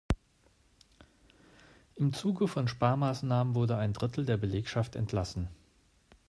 Im 1.95 2.11
Zuge 2.13 2.47
von 2.47 2.67
Sparmaßnahmen 2.67 3.53
wurde 3.53 3.77
ein 3.77 3.93
Drittel 3.93 4.25
der 4.25 4.37
Belegschaft 4.37 4.95
entlassen. 4.95 5.47